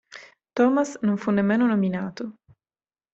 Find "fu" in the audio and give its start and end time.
1.17-1.29